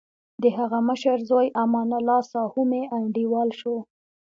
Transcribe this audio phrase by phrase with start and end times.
[0.43, 3.75] دهغه مشر زوی امان الله ساهو مې انډیوال شو.